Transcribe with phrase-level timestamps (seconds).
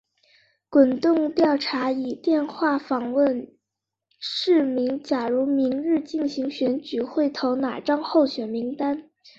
[0.67, 3.55] 滚动调查以电话访问
[4.19, 9.11] 市民假如明日进行选举会投哪张候选名单。